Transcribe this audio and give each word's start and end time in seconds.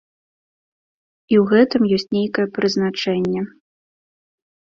І 1.33 1.37
ў 1.39 1.43
гэтым 1.51 1.81
ёсць 1.97 2.09
нейкае 2.17 2.45
прызначэнне. 2.55 3.41